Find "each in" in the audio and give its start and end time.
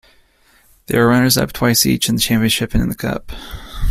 1.85-2.15